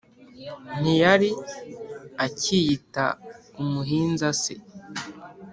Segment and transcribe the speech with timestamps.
[0.79, 1.31] ntiyari
[2.25, 3.05] acyiyita
[3.61, 4.53] umuhinza se,